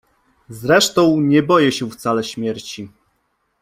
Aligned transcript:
Zresztą 0.49 1.21
nie 1.21 1.43
boję 1.43 1.71
się 1.71 1.89
wcale 1.89 2.23
śmierci. 2.23 2.89